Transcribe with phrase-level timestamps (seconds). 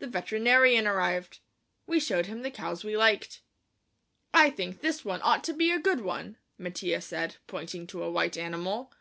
[0.00, 1.38] The veterinarian arrived.
[1.86, 3.40] We showed him the cows we liked.
[4.34, 8.10] "I think this one ought to be a good one," Mattia said, pointing to a
[8.10, 8.92] white animal.